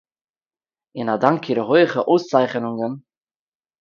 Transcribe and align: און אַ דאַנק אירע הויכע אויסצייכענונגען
און 0.95 1.07
אַ 1.13 1.19
דאַנק 1.23 1.43
אירע 1.49 1.63
הויכע 1.69 2.01
אויסצייכענונגען 2.09 2.93